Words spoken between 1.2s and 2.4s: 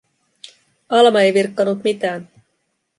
ei virkkanut mitään.